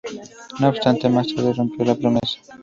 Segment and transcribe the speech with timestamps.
[0.59, 2.39] No obstante, más tarde rompió la promesa.